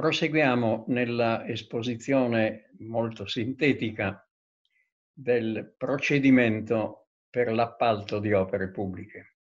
[0.00, 4.26] Proseguiamo nella esposizione molto sintetica
[5.12, 9.36] del procedimento per l'appalto di opere pubbliche.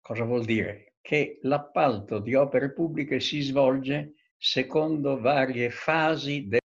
[0.00, 0.94] Cosa vuol dire?
[1.02, 6.60] Che l'appalto di opere pubbliche si svolge secondo varie fasi del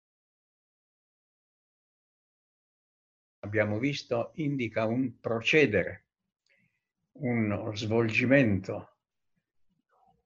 [3.44, 6.06] abbiamo visto indica un procedere,
[7.20, 8.96] uno svolgimento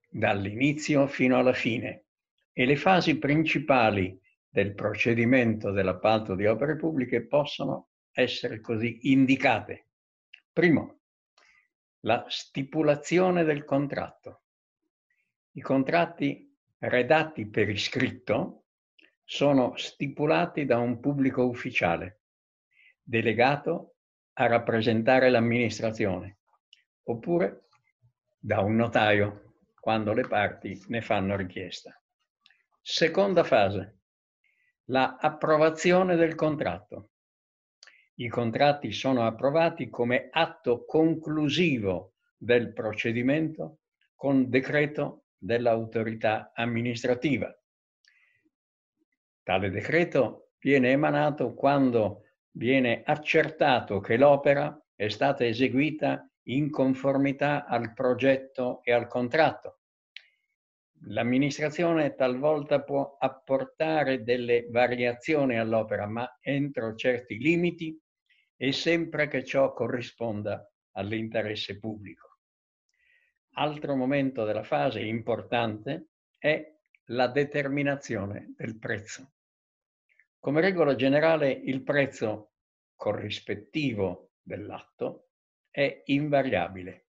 [0.08, 2.06] dall'inizio fino alla fine
[2.52, 4.18] e le fasi principali
[4.48, 9.88] del procedimento dell'appalto di opere pubbliche possono essere così indicate.
[10.52, 11.00] Primo,
[12.00, 14.42] la stipulazione del contratto.
[15.52, 18.64] I contratti redatti per iscritto
[19.22, 22.22] sono stipulati da un pubblico ufficiale,
[23.00, 23.96] delegato
[24.34, 26.38] a rappresentare l'amministrazione,
[27.04, 27.66] oppure
[28.38, 31.99] da un notaio, quando le parti ne fanno richiesta.
[32.82, 33.98] Seconda fase,
[34.86, 37.10] la approvazione del contratto.
[38.14, 43.80] I contratti sono approvati come atto conclusivo del procedimento
[44.14, 47.54] con decreto dell'autorità amministrativa.
[49.42, 52.22] Tale decreto viene emanato quando
[52.52, 59.79] viene accertato che l'opera è stata eseguita in conformità al progetto e al contratto
[61.04, 67.98] L'amministrazione talvolta può apportare delle variazioni all'opera, ma entro certi limiti
[68.56, 72.38] e sempre che ciò corrisponda all'interesse pubblico.
[73.54, 79.32] Altro momento della fase importante è la determinazione del prezzo.
[80.38, 82.52] Come regola generale il prezzo
[82.94, 85.30] corrispettivo dell'atto
[85.70, 87.08] è invariabile,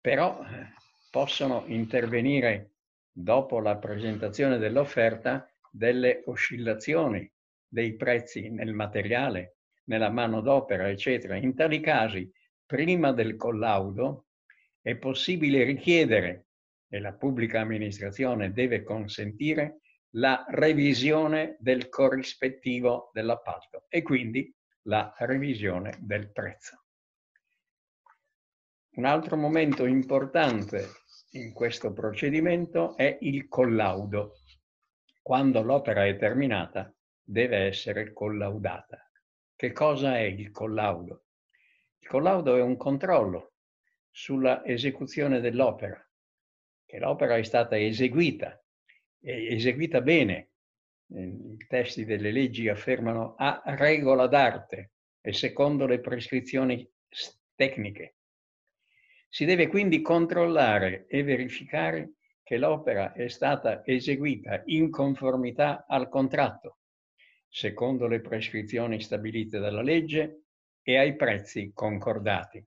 [0.00, 0.72] però eh,
[1.10, 2.75] possono intervenire
[3.18, 7.30] dopo la presentazione dell'offerta, delle oscillazioni
[7.66, 11.36] dei prezzi nel materiale, nella manodopera, eccetera.
[11.36, 12.30] In tali casi,
[12.66, 14.26] prima del collaudo,
[14.82, 16.48] è possibile richiedere,
[16.88, 19.80] e la pubblica amministrazione deve consentire,
[20.16, 26.84] la revisione del corrispettivo dell'appalto e quindi la revisione del prezzo.
[28.96, 30.86] Un altro momento importante
[31.36, 34.38] in questo procedimento è il collaudo.
[35.22, 36.92] Quando l'opera è terminata
[37.22, 39.10] deve essere collaudata.
[39.54, 41.24] Che cosa è il collaudo?
[41.98, 43.54] Il collaudo è un controllo
[44.10, 46.02] sulla esecuzione dell'opera,
[46.86, 48.62] che l'opera è stata eseguita,
[49.20, 50.50] eseguita bene.
[51.08, 56.88] I testi delle leggi affermano a regola d'arte e secondo le prescrizioni
[57.54, 58.16] tecniche.
[59.36, 66.78] Si deve quindi controllare e verificare che l'opera è stata eseguita in conformità al contratto,
[67.46, 70.44] secondo le prescrizioni stabilite dalla legge
[70.80, 72.66] e ai prezzi concordati.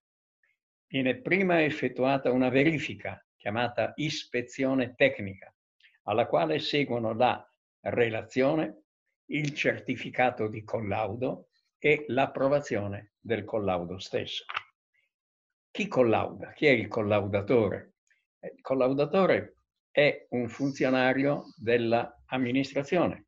[0.85, 5.51] Viene prima effettuata una verifica chiamata ispezione tecnica,
[6.03, 8.83] alla quale seguono la relazione,
[9.31, 11.47] il certificato di collaudo
[11.79, 14.45] e l'approvazione del collaudo stesso.
[15.71, 16.51] Chi collauda?
[16.53, 17.93] Chi è il collaudatore?
[18.39, 19.57] Eh, il collaudatore
[19.91, 23.25] è un funzionario dell'amministrazione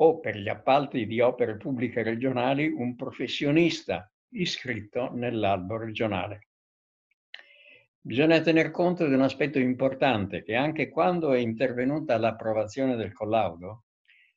[0.00, 6.48] o per gli appalti di opere pubbliche regionali un professionista iscritto nell'albo regionale.
[8.00, 13.84] Bisogna tener conto di un aspetto importante, che anche quando è intervenuta l'approvazione del collaudo,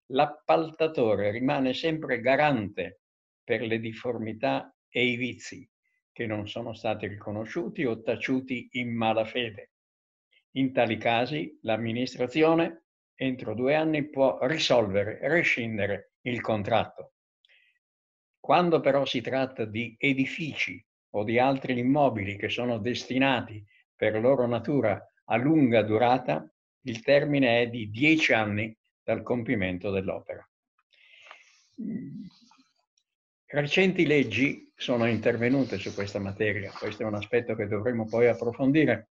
[0.07, 3.01] l'appaltatore rimane sempre garante
[3.43, 5.70] per le difformità e i vizi
[6.11, 9.71] che non sono stati riconosciuti o taciuti in malafede.
[10.51, 12.85] In tali casi l'amministrazione
[13.15, 17.13] entro due anni può risolvere, rescindere il contratto.
[18.39, 23.63] Quando però si tratta di edifici o di altri immobili che sono destinati
[23.95, 26.51] per loro natura a lunga durata,
[26.85, 30.45] il termine è di dieci anni dal compimento dell'opera.
[33.53, 39.09] Recenti leggi sono intervenute su questa materia, questo è un aspetto che dovremo poi approfondire,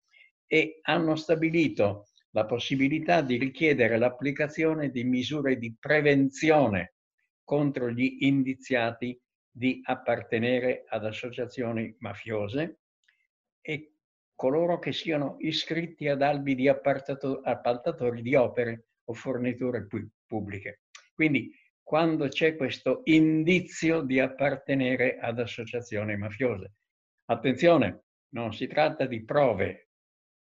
[0.47, 6.95] e hanno stabilito la possibilità di richiedere l'applicazione di misure di prevenzione
[7.45, 9.21] contro gli indiziati
[9.51, 12.79] di appartenere ad associazioni mafiose
[13.61, 13.97] e
[14.35, 19.87] coloro che siano iscritti ad albi di appaltatori di opere o forniture
[20.27, 20.85] pubbliche.
[21.15, 21.55] Quindi
[21.93, 26.77] quando c'è questo indizio di appartenere ad associazioni mafiose.
[27.27, 29.91] Attenzione, non si tratta di prove,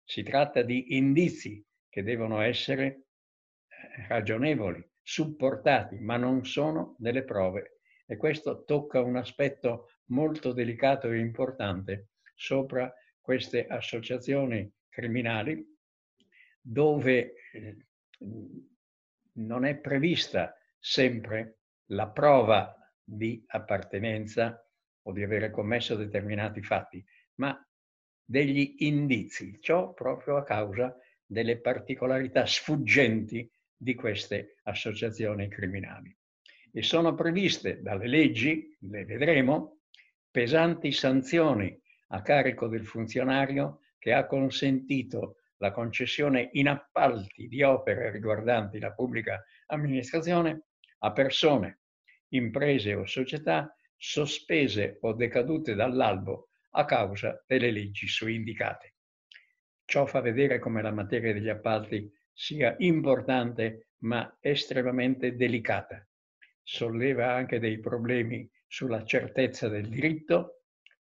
[0.05, 7.81] si tratta di indizi che devono essere eh, ragionevoli, supportati, ma non sono delle prove.
[8.07, 15.67] E questo tocca un aspetto molto delicato e importante sopra queste associazioni criminali
[16.61, 17.77] dove eh,
[19.33, 21.61] non è prevista sempre
[21.93, 24.63] la prova di appartenenza
[25.07, 27.03] o di avere commesso determinati fatti,
[27.37, 27.59] ma
[28.23, 30.95] degli indizi, ciò proprio a causa
[31.25, 36.15] delle particolarità sfuggenti di queste associazioni criminali.
[36.71, 39.79] E sono previste dalle leggi, le vedremo,
[40.31, 48.11] pesanti sanzioni a carico del funzionario che ha consentito la concessione in appalti di opere
[48.11, 50.65] riguardanti la pubblica amministrazione
[51.05, 51.81] a persone,
[52.29, 58.95] imprese o società sospese o decadute dall'albo a causa delle leggi su indicate.
[59.85, 66.07] Ciò fa vedere come la materia degli appalti sia importante ma estremamente delicata.
[66.63, 70.63] Solleva anche dei problemi sulla certezza del diritto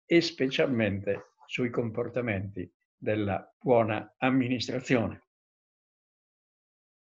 [0.04, 5.25] e specialmente sui comportamenti della buona amministrazione.